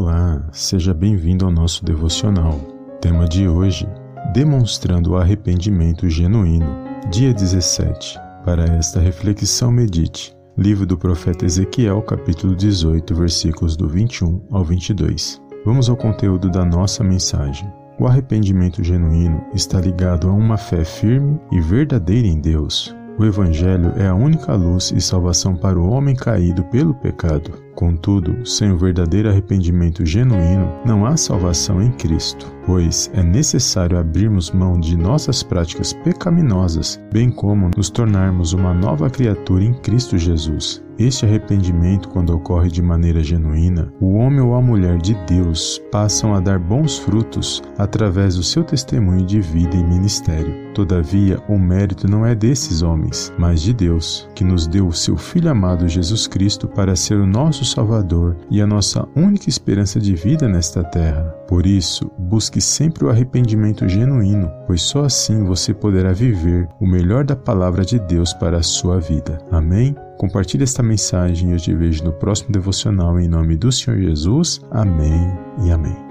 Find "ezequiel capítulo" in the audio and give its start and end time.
11.44-12.54